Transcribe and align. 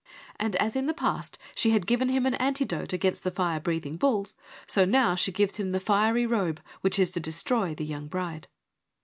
And 0.39 0.55
as 0.55 0.75
in 0.75 0.87
the 0.87 0.95
past 0.95 1.37
she 1.53 1.69
had 1.69 1.85
given 1.85 2.09
him 2.09 2.25
an 2.25 2.33
antidote 2.33 2.91
against 2.91 3.23
the 3.23 3.29
fire 3.29 3.59
breathing 3.59 3.97
bulls, 3.97 4.33
so 4.65 4.83
now 4.83 5.13
she 5.13 5.31
gives 5.31 5.57
him 5.57 5.73
the 5.73 5.79
fiery 5.79 6.25
robe 6.25 6.59
which 6.81 6.97
is 6.97 7.11
to 7.11 7.19
destroy 7.19 7.75
the 7.75 7.85
young 7.85 8.07
bride. 8.07 8.47